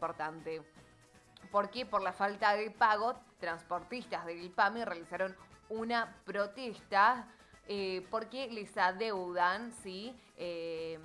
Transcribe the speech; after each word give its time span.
importante. 0.00 0.62
Porque 1.52 1.84
por 1.84 2.00
la 2.00 2.14
falta 2.14 2.54
de 2.54 2.70
pago, 2.70 3.16
transportistas 3.38 4.24
del 4.24 4.50
PAMI 4.50 4.84
realizaron 4.84 5.36
una 5.68 6.16
protesta 6.24 7.26
eh, 7.68 8.06
porque 8.10 8.48
les 8.48 8.76
adeudan, 8.78 9.72
¿sí? 9.72 10.18
Eh, 10.36 10.98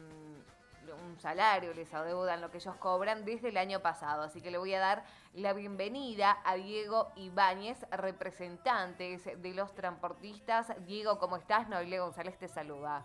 un 1.04 1.20
salario, 1.20 1.74
les 1.74 1.94
adeudan 1.94 2.40
lo 2.42 2.52
que 2.52 2.58
ellos 2.58 2.76
cobran 2.78 3.26
desde 3.26 3.50
el 3.50 3.58
año 3.58 3.82
pasado. 3.82 4.24
Así 4.24 4.40
que 4.40 4.50
le 4.50 4.58
voy 4.58 4.74
a 4.74 4.80
dar 4.80 5.04
la 5.34 5.52
bienvenida 5.52 6.38
a 6.46 6.56
Diego 6.56 7.12
Ibáñez, 7.18 7.86
representante 7.92 9.18
de 9.18 9.54
los 9.54 9.74
transportistas. 9.74 10.72
Diego, 10.86 11.20
¿cómo 11.20 11.36
estás? 11.36 11.68
Noelia 11.68 12.02
González 12.02 12.38
te 12.38 12.48
saluda. 12.48 13.04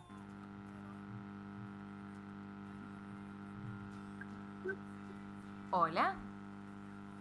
Hola. 5.73 6.17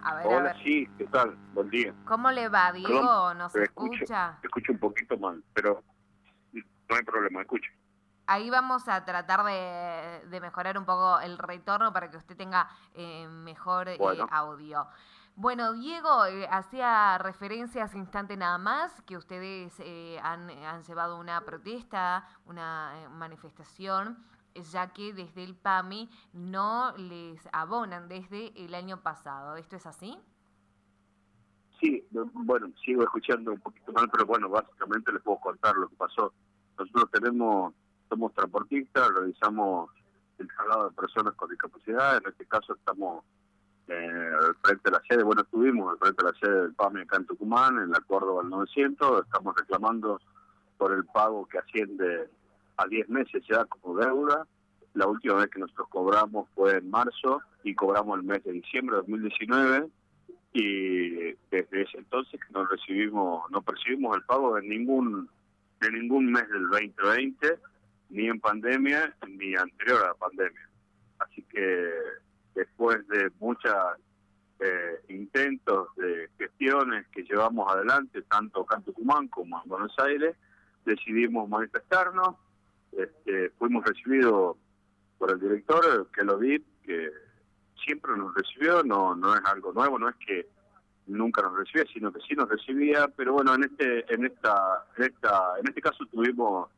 A 0.01 0.15
ver, 0.15 0.27
Hola, 0.27 0.55
sí, 0.63 0.89
¿qué 0.97 1.05
tal? 1.05 1.35
Buen 1.53 1.69
día. 1.69 1.93
¿Cómo 2.05 2.31
le 2.31 2.49
va, 2.49 2.71
Diego? 2.71 3.33
¿Nos 3.35 3.55
escucha? 3.55 4.29
Escucho, 4.41 4.47
escucho 4.47 4.71
un 4.71 4.79
poquito 4.79 5.17
mal, 5.17 5.43
pero 5.53 5.83
no 6.53 6.95
hay 6.95 7.03
problema, 7.03 7.41
escucho. 7.41 7.69
Ahí 8.25 8.49
vamos 8.49 8.87
a 8.87 9.05
tratar 9.05 9.43
de, 9.43 10.39
mejorar 10.39 10.77
un 10.77 10.85
poco 10.85 11.19
el 11.19 11.37
retorno 11.37 11.93
para 11.93 12.09
que 12.09 12.17
usted 12.17 12.35
tenga 12.35 12.69
eh, 12.93 13.27
mejor 13.27 13.89
eh, 13.89 13.97
audio. 14.31 14.87
Bueno, 15.35 15.73
Diego, 15.73 16.25
eh, 16.25 16.47
hacía 16.49 17.17
referencia 17.19 17.83
hace 17.83 17.97
instante 17.97 18.35
nada 18.35 18.57
más 18.57 19.01
que 19.03 19.15
ustedes 19.15 19.79
han, 20.23 20.49
han, 20.49 20.83
llevado 20.83 21.19
una 21.19 21.41
protesta, 21.41 22.27
una 22.45 23.09
manifestación 23.11 24.17
ya 24.55 24.91
que 24.93 25.13
desde 25.13 25.43
el 25.43 25.55
PAMI 25.55 26.09
no 26.33 26.93
les 26.97 27.47
abonan 27.51 28.07
desde 28.07 28.51
el 28.63 28.75
año 28.75 29.01
pasado. 29.01 29.55
¿Esto 29.55 29.75
es 29.75 29.85
así? 29.85 30.17
Sí, 31.79 32.05
bueno, 32.11 32.71
sigo 32.83 33.03
escuchando 33.03 33.53
un 33.53 33.59
poquito 33.59 33.91
mal, 33.93 34.09
pero 34.11 34.25
bueno, 34.25 34.49
básicamente 34.49 35.13
les 35.13 35.21
puedo 35.21 35.39
contar 35.39 35.75
lo 35.75 35.87
que 35.87 35.95
pasó. 35.95 36.33
Nosotros 36.77 37.09
tenemos, 37.11 37.73
somos 38.09 38.33
transportistas, 38.33 39.09
realizamos 39.13 39.89
el 40.39 40.47
traslado 40.47 40.89
de 40.89 40.95
personas 40.95 41.33
con 41.35 41.49
discapacidad, 41.49 42.17
en 42.17 42.29
este 42.29 42.45
caso 42.45 42.73
estamos 42.73 43.23
eh, 43.87 44.31
frente 44.61 44.89
de 44.89 44.91
la 44.91 45.01
sede, 45.07 45.23
bueno, 45.23 45.41
estuvimos 45.41 45.91
al 45.91 45.97
frente 45.99 46.23
de 46.23 46.31
la 46.31 46.37
sede 46.39 46.61
del 46.61 46.75
PAMI 46.75 47.01
acá 47.01 47.17
en 47.17 47.25
Tucumán, 47.25 47.79
en 47.79 47.91
la 47.91 47.99
Córdoba 48.01 48.41
al 48.41 48.49
900, 48.49 49.23
estamos 49.25 49.55
reclamando 49.55 50.19
por 50.77 50.93
el 50.93 51.05
pago 51.05 51.45
que 51.47 51.59
asciende 51.59 52.29
a 52.79 52.87
10 52.87 53.09
meses 53.09 53.43
ya 53.49 53.65
como 53.65 53.97
deuda. 53.97 54.47
La 54.93 55.07
última 55.07 55.35
vez 55.35 55.49
que 55.49 55.59
nosotros 55.59 55.87
cobramos 55.89 56.49
fue 56.55 56.77
en 56.77 56.89
marzo 56.89 57.41
y 57.63 57.75
cobramos 57.75 58.17
el 58.17 58.25
mes 58.25 58.43
de 58.43 58.53
diciembre 58.53 58.95
de 58.95 59.01
2019 59.01 59.87
y 60.53 61.09
desde 61.51 61.81
ese 61.81 61.97
entonces 61.99 62.39
no 62.51 62.65
recibimos, 62.65 63.49
no 63.51 63.61
percibimos 63.61 64.17
el 64.17 64.23
pago 64.23 64.55
de 64.55 64.63
ningún 64.63 65.29
de 65.79 65.91
ningún 65.91 66.31
mes 66.31 66.47
del 66.49 66.67
2020, 66.69 67.59
ni 68.09 68.27
en 68.27 68.39
pandemia 68.39 69.15
ni 69.27 69.55
anterior 69.55 70.03
a 70.03 70.07
la 70.07 70.13
pandemia. 70.15 70.69
Así 71.19 71.41
que 71.43 71.89
después 72.53 73.07
de 73.07 73.31
muchos 73.39 73.73
eh, 74.59 74.99
intentos 75.07 75.95
de 75.95 76.29
gestiones 76.37 77.07
que 77.13 77.23
llevamos 77.23 77.71
adelante, 77.71 78.21
tanto 78.23 78.61
acá 78.61 78.77
en 78.77 78.83
Tucumán 78.83 79.27
como 79.29 79.61
en 79.61 79.69
Buenos 79.69 79.97
Aires, 79.99 80.35
decidimos 80.85 81.47
manifestarnos 81.47 82.35
este, 82.91 83.49
fuimos 83.51 83.85
recibidos 83.85 84.57
por 85.17 85.31
el 85.31 85.39
director, 85.39 86.09
que 86.11 86.23
lo 86.23 86.37
vi, 86.37 86.63
que 86.83 87.11
siempre 87.83 88.15
nos 88.17 88.33
recibió, 88.33 88.83
no, 88.83 89.15
no 89.15 89.35
es 89.35 89.41
algo 89.45 89.73
nuevo, 89.73 89.99
no 89.99 90.09
es 90.09 90.15
que 90.17 90.47
nunca 91.07 91.41
nos 91.41 91.57
recibía, 91.57 91.85
sino 91.91 92.11
que 92.11 92.21
sí 92.21 92.35
nos 92.35 92.49
recibía, 92.49 93.07
pero 93.15 93.33
bueno, 93.33 93.55
en 93.55 93.63
este, 93.63 94.13
en 94.13 94.25
esta, 94.25 94.85
en 94.97 95.03
esta, 95.05 95.59
en 95.59 95.67
este 95.67 95.81
caso 95.81 96.05
tuvimos 96.05 96.69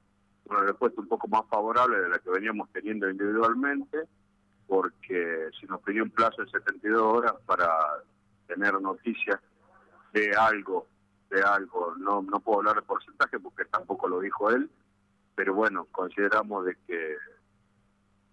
una 0.46 0.62
respuesta 0.62 1.02
un 1.02 1.08
poco 1.08 1.28
más 1.28 1.44
favorable 1.50 2.00
de 2.00 2.10
la 2.10 2.20
que 2.20 2.30
veníamos 2.30 2.70
teniendo 2.72 3.10
individualmente, 3.10 4.06
porque 4.68 5.50
se 5.60 5.68
nos 5.68 5.82
pidió 5.82 6.04
un 6.04 6.12
plazo 6.12 6.44
de 6.44 6.50
72 6.50 7.02
horas 7.02 7.34
para 7.46 7.70
tener 8.48 8.80
noticias 8.82 9.40
de 10.14 10.32
algo, 10.36 10.88
de 11.30 11.42
algo, 11.42 11.94
no, 11.98 12.22
no 12.22 12.40
puedo 12.40 12.60
hablar 12.60 12.76
de 12.76 12.82
porcentaje 12.82 13.40
porque 13.40 13.66
tampoco 13.66 14.08
lo 14.08 14.20
dijo 14.20 14.50
él, 14.50 14.70
pero 15.42 15.56
bueno, 15.56 15.88
consideramos 15.92 16.66
de 16.66 16.78
que 16.86 17.18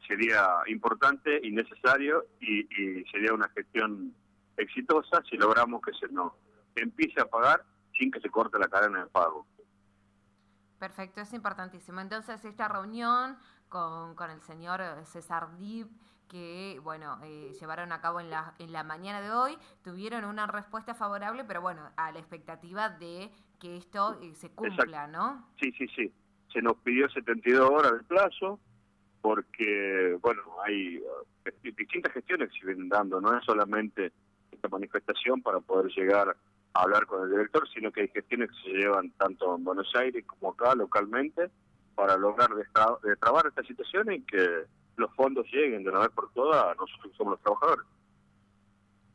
sería 0.06 0.58
importante 0.66 1.40
y 1.42 1.50
necesario 1.52 2.26
y, 2.38 2.64
sería 3.10 3.32
una 3.32 3.48
gestión 3.48 4.14
exitosa 4.58 5.22
si 5.30 5.38
logramos 5.38 5.80
que 5.80 5.92
se 5.94 6.12
nos 6.12 6.34
empiece 6.76 7.18
a 7.18 7.24
pagar 7.24 7.64
sin 7.98 8.10
que 8.10 8.20
se 8.20 8.28
corte 8.28 8.58
la 8.58 8.68
cadena 8.68 9.04
de 9.04 9.06
pago. 9.08 9.46
Perfecto, 10.78 11.22
es 11.22 11.32
importantísimo. 11.32 12.00
Entonces, 12.00 12.44
esta 12.44 12.68
reunión 12.68 13.38
con, 13.70 14.14
con 14.14 14.30
el 14.30 14.42
señor 14.42 14.82
César 15.06 15.56
Dib, 15.56 15.88
que, 16.28 16.78
bueno, 16.82 17.18
eh, 17.24 17.54
llevaron 17.58 17.90
a 17.92 18.02
cabo 18.02 18.20
en 18.20 18.28
la, 18.28 18.52
en 18.58 18.70
la 18.70 18.84
mañana 18.84 19.22
de 19.22 19.30
hoy, 19.30 19.56
tuvieron 19.82 20.26
una 20.26 20.46
respuesta 20.46 20.94
favorable, 20.94 21.42
pero 21.44 21.62
bueno, 21.62 21.90
a 21.96 22.12
la 22.12 22.18
expectativa 22.18 22.90
de 22.90 23.32
que 23.58 23.78
esto 23.78 24.20
eh, 24.20 24.34
se 24.34 24.50
cumpla, 24.50 25.06
¿no? 25.06 25.48
Sí, 25.58 25.72
sí, 25.72 25.86
sí 25.96 26.12
se 26.52 26.62
nos 26.62 26.76
pidió 26.78 27.08
72 27.08 27.68
horas 27.70 27.92
de 27.92 28.04
plazo 28.04 28.58
porque, 29.20 30.16
bueno, 30.20 30.42
hay 30.64 31.02
eh, 31.44 31.72
distintas 31.76 32.12
gestiones 32.12 32.50
que 32.50 32.60
se 32.60 32.66
vienen 32.66 32.88
dando, 32.88 33.20
no 33.20 33.36
es 33.36 33.44
solamente 33.44 34.12
esta 34.50 34.68
manifestación 34.68 35.42
para 35.42 35.60
poder 35.60 35.92
llegar 35.92 36.36
a 36.72 36.82
hablar 36.82 37.06
con 37.06 37.24
el 37.24 37.30
director, 37.30 37.68
sino 37.68 37.90
que 37.90 38.02
hay 38.02 38.08
gestiones 38.08 38.50
que 38.50 38.70
se 38.70 38.76
llevan 38.76 39.10
tanto 39.12 39.56
en 39.56 39.64
Buenos 39.64 39.92
Aires 39.96 40.24
como 40.26 40.52
acá 40.52 40.74
localmente 40.74 41.50
para 41.94 42.16
lograr 42.16 42.50
destrabar 43.02 43.46
esta 43.46 43.62
situación 43.64 44.12
y 44.12 44.22
que 44.22 44.64
los 44.96 45.12
fondos 45.14 45.46
lleguen 45.52 45.82
de 45.82 45.90
una 45.90 46.00
vez 46.00 46.10
por 46.10 46.30
todas 46.32 46.62
a 46.64 46.74
nosotros 46.74 47.10
que 47.10 47.16
somos 47.16 47.32
los 47.32 47.40
trabajadores. 47.40 47.84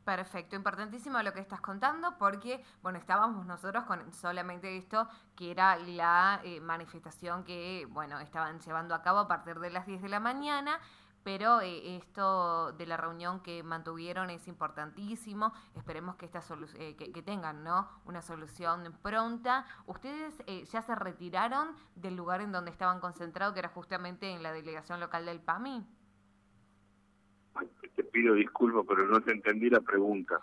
Perfecto, 0.04 0.54
importantísimo 0.54 1.22
lo 1.22 1.32
que 1.32 1.40
estás 1.40 1.62
contando 1.62 2.18
porque, 2.18 2.62
bueno, 2.82 2.98
estábamos 2.98 3.46
nosotros 3.46 3.84
con 3.84 4.12
solamente 4.12 4.76
esto, 4.76 5.08
que 5.34 5.50
era 5.50 5.76
la 5.76 6.42
eh, 6.44 6.60
manifestación 6.60 7.42
que, 7.42 7.88
bueno, 7.90 8.20
estaban 8.20 8.60
llevando 8.60 8.94
a 8.94 9.00
cabo 9.00 9.20
a 9.20 9.28
partir 9.28 9.58
de 9.60 9.70
las 9.70 9.86
10 9.86 10.02
de 10.02 10.10
la 10.10 10.20
mañana, 10.20 10.78
pero 11.22 11.62
eh, 11.62 11.96
esto 11.96 12.72
de 12.72 12.84
la 12.84 12.98
reunión 12.98 13.40
que 13.40 13.62
mantuvieron 13.62 14.28
es 14.28 14.46
importantísimo, 14.46 15.54
esperemos 15.74 16.16
que, 16.16 16.26
esta 16.26 16.42
eh, 16.74 16.96
que, 16.96 17.22
tengan, 17.22 17.64
¿no?, 17.64 17.88
una 18.04 18.20
solución 18.20 18.94
pronta. 19.00 19.64
¿Ustedes 19.86 20.34
ya 20.70 20.82
se 20.82 20.94
retiraron 20.94 21.74
del 21.94 22.14
lugar 22.14 22.42
en 22.42 22.52
donde 22.52 22.70
estaban 22.70 23.00
concentrados, 23.00 23.54
que 23.54 23.60
era 23.60 23.70
justamente 23.70 24.30
en 24.30 24.42
la 24.42 24.52
delegación 24.52 25.00
local 25.00 25.24
del 25.24 25.40
PAMI? 25.40 26.03
Pido 28.14 28.34
disculpas, 28.34 28.84
pero 28.88 29.06
no 29.08 29.20
te 29.20 29.32
entendí 29.32 29.68
la 29.68 29.80
pregunta. 29.80 30.38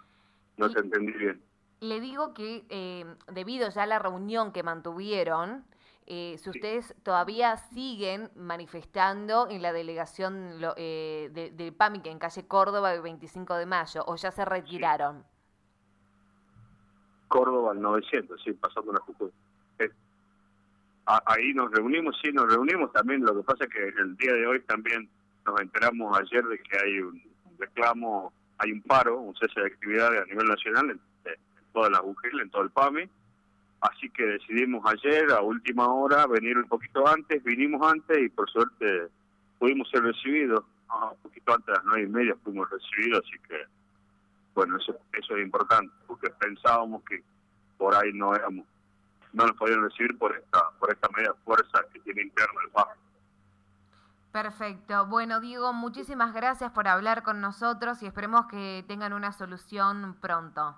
No 0.57 0.69
te 0.69 0.81
entendí 0.81 1.13
bien. 1.13 1.41
Le 1.79 1.99
digo 1.99 2.33
que 2.33 2.65
eh, 2.69 3.05
debido 3.31 3.69
ya 3.69 3.83
a 3.83 3.87
la 3.87 3.97
reunión 3.97 4.51
que 4.51 4.61
mantuvieron, 4.61 5.63
eh, 6.05 6.35
si 6.37 6.49
ustedes 6.49 6.93
todavía 7.01 7.55
siguen 7.57 8.29
manifestando 8.35 9.47
en 9.49 9.61
la 9.61 9.71
delegación 9.71 10.59
eh, 10.75 11.29
de, 11.31 11.51
del 11.51 11.73
PAMI, 11.73 12.01
en 12.05 12.19
calle 12.19 12.45
Córdoba, 12.45 12.93
el 12.93 13.01
25 13.01 13.55
de 13.55 13.65
mayo, 13.65 14.03
o 14.05 14.15
ya 14.17 14.31
se 14.31 14.43
retiraron. 14.43 15.23
Córdoba 17.29 17.71
al 17.71 17.81
900, 17.81 18.39
sí, 18.43 18.51
pasando 18.51 18.91
la 18.91 18.99
Jujuy. 18.99 19.31
ahí 21.05 21.53
nos 21.53 21.71
reunimos, 21.71 22.19
sí, 22.21 22.31
nos 22.33 22.53
reunimos 22.53 22.91
también. 22.91 23.23
Lo 23.23 23.33
que 23.33 23.43
pasa 23.43 23.63
es 23.63 23.69
que 23.69 23.87
el 24.01 24.17
día 24.17 24.33
de 24.33 24.45
hoy 24.45 24.59
también 24.63 25.09
nos 25.45 25.59
enteramos 25.61 26.19
ayer 26.19 26.45
de 26.45 26.59
que 26.59 26.77
hay 26.77 26.99
un 26.99 27.30
reclamo, 27.61 28.33
hay 28.57 28.71
un 28.71 28.81
paro, 28.81 29.19
un 29.19 29.35
cese 29.35 29.59
de 29.59 29.67
actividades 29.67 30.21
a 30.21 30.25
nivel 30.25 30.47
nacional 30.47 30.91
en, 30.91 30.99
todas 31.73 31.91
las 31.91 32.01
UGL, 32.01 32.41
en 32.41 32.49
todo 32.49 32.63
el 32.63 32.69
PAMI. 32.69 33.09
Así 33.81 34.09
que 34.09 34.23
decidimos 34.25 34.85
ayer, 34.85 35.31
a 35.31 35.41
última 35.41 35.87
hora, 35.91 36.27
venir 36.27 36.57
un 36.57 36.67
poquito 36.67 37.07
antes, 37.07 37.43
vinimos 37.43 37.81
antes 37.89 38.19
y 38.19 38.29
por 38.29 38.49
suerte 38.49 39.07
pudimos 39.57 39.89
ser 39.89 40.03
recibidos. 40.03 40.63
un 40.91 41.17
poquito 41.23 41.53
antes 41.53 41.67
de 41.67 41.73
las 41.73 41.83
nueve 41.85 42.03
y 42.03 42.07
media 42.07 42.35
fuimos 42.43 42.69
recibidos, 42.69 43.23
así 43.25 43.39
que, 43.47 43.63
bueno, 44.53 44.77
eso, 44.77 44.95
eso 45.13 45.37
es 45.37 45.43
importante, 45.43 45.93
porque 46.05 46.29
pensábamos 46.31 47.03
que 47.03 47.23
por 47.77 47.95
ahí 47.95 48.11
no 48.13 48.35
éramos, 48.35 48.67
no 49.33 49.47
nos 49.47 49.55
podían 49.55 49.81
recibir 49.81 50.17
por 50.17 50.35
esta, 50.35 50.69
por 50.77 50.91
esta 50.91 51.07
media 51.15 51.33
fuerza 51.45 51.83
que 51.93 51.99
tiene 52.01 52.23
interna 52.23 52.59
el 52.65 52.71
PAMI. 52.71 53.10
Perfecto. 54.31 55.05
Bueno, 55.07 55.41
Diego, 55.41 55.73
muchísimas 55.73 56.33
gracias 56.33 56.71
por 56.71 56.87
hablar 56.87 57.21
con 57.23 57.41
nosotros 57.41 58.01
y 58.01 58.07
esperemos 58.07 58.45
que 58.45 58.85
tengan 58.87 59.13
una 59.13 59.33
solución 59.33 60.15
pronto. 60.21 60.75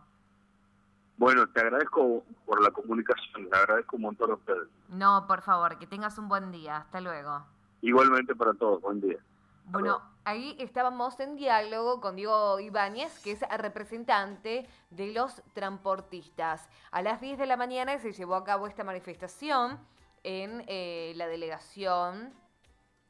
Bueno, 1.17 1.47
te 1.47 1.61
agradezco 1.61 2.23
por 2.45 2.61
la 2.61 2.71
comunicación, 2.71 3.47
te 3.49 3.55
agradezco 3.55 3.97
un 3.97 4.01
montón 4.03 4.31
a 4.31 4.33
ustedes. 4.33 4.67
No, 4.89 5.27
por 5.27 5.41
favor, 5.41 5.77
que 5.77 5.85
tengas 5.85 6.17
un 6.17 6.27
buen 6.27 6.51
día. 6.51 6.77
Hasta 6.77 6.99
luego. 6.99 7.45
Igualmente 7.81 8.35
para 8.35 8.53
todos, 8.55 8.81
buen 8.81 8.99
día. 9.01 9.17
bueno. 9.65 10.01
Ahí 10.25 10.55
estábamos 10.57 11.19
en 11.19 11.35
diálogo 11.35 11.99
con 11.99 12.15
Diego 12.15 12.57
Ibáñez, 12.57 13.19
que 13.19 13.33
es 13.33 13.41
representante 13.57 14.65
de 14.89 15.11
los 15.11 15.43
transportistas. 15.53 16.69
A 16.91 17.01
las 17.01 17.19
10 17.19 17.37
de 17.37 17.45
la 17.45 17.57
mañana 17.57 17.97
se 17.99 18.13
llevó 18.13 18.35
a 18.35 18.45
cabo 18.45 18.67
esta 18.67 18.85
manifestación 18.85 19.77
en 20.23 20.63
eh, 20.67 21.11
la 21.17 21.27
delegación 21.27 22.33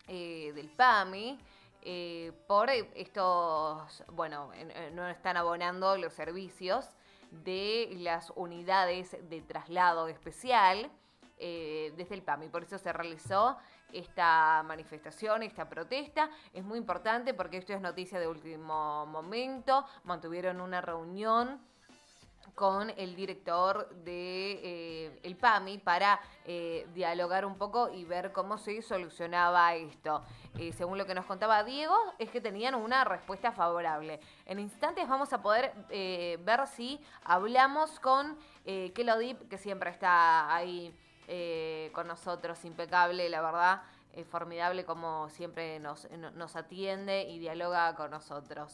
eh, 0.08 0.52
del 0.54 0.70
PAMI. 0.70 1.40
Eh, 1.82 2.32
por 2.48 2.70
estos, 2.70 4.04
bueno, 4.14 4.52
no 4.94 5.08
están 5.08 5.36
abonando 5.36 5.98
los 5.98 6.14
servicios 6.14 6.90
de 7.32 7.90
las 7.98 8.32
unidades 8.36 9.18
de 9.30 9.42
traslado 9.42 10.08
especial 10.08 10.90
desde 11.38 12.14
el 12.14 12.22
PAMI. 12.22 12.48
Por 12.48 12.64
eso 12.64 12.78
se 12.78 12.94
realizó 12.94 13.58
esta 13.94 14.64
manifestación, 14.64 15.44
esta 15.44 15.70
protesta. 15.70 16.30
Es 16.54 16.64
muy 16.64 16.78
importante 16.78 17.34
porque 17.34 17.58
esto 17.58 17.74
es 17.74 17.82
noticia 17.82 18.20
de 18.20 18.28
último 18.28 19.06
momento. 19.06 19.86
Mantuvieron 20.04 20.62
una 20.62 20.82
reunión 20.82 21.60
con 22.56 22.92
el 22.92 23.16
director 23.16 23.90
de 24.04 24.52
eh, 24.64 25.20
el 25.24 25.36
PAMI 25.36 25.80
para 25.80 26.20
eh, 26.46 26.88
dialogar 26.94 27.46
un 27.46 27.58
poco 27.58 27.90
y 27.90 28.06
ver 28.06 28.32
cómo 28.32 28.58
se 28.58 28.82
solucionaba 28.82 29.74
esto. 29.76 30.24
Eh, 30.60 30.72
según 30.72 30.98
lo 30.98 31.06
que 31.06 31.16
nos 31.16 31.26
contaba 31.26 31.64
Diego, 31.64 31.96
es 32.20 32.30
que 32.30 32.42
tenían 32.42 32.76
una 32.76 33.04
respuesta 33.04 33.52
favorable. 33.52 34.20
En 34.46 34.60
instantes 34.60 35.08
vamos 35.08 35.34
a 35.34 35.42
poder 35.42 35.74
ver 35.90 36.68
si 36.68 37.00
hablamos 37.24 38.00
con 38.00 38.38
Kelodip, 38.64 39.50
que 39.50 39.58
siempre 39.58 39.90
está 39.90 40.54
ahí 40.54 40.96
con 41.94 42.08
nosotros, 42.08 42.64
impecable, 42.66 43.30
la 43.30 43.42
verdad. 43.42 43.82
formidable 44.30 44.86
como 44.86 45.28
siempre 45.30 45.80
nos 45.80 46.56
atiende 46.56 47.24
y 47.24 47.40
dialoga 47.40 47.96
con 47.96 48.12
nosotros. 48.12 48.72